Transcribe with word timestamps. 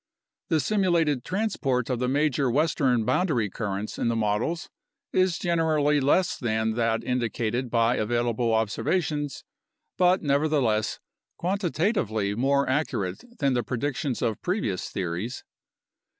The 0.49 0.59
simulated 0.59 1.23
transport 1.23 1.87
of 1.87 1.99
the 1.99 2.07
major 2.07 2.49
western 2.49 3.05
boundary 3.05 3.51
currents 3.51 3.99
in 3.99 4.07
the 4.07 4.15
models 4.15 4.67
is 5.13 5.37
generally 5.37 5.99
less 6.01 6.39
than 6.39 6.71
that 6.73 7.03
indicated 7.03 7.69
by 7.69 7.97
available 7.97 8.51
observations 8.51 9.43
but 9.99 10.23
nevertheless 10.23 10.97
quantitatively 11.37 12.33
more 12.33 12.67
accurate 12.67 13.23
than 13.37 13.53
the 13.53 13.61
predictions 13.61 14.23
of 14.23 14.41
previous 14.41 14.89
theories. 14.89 15.43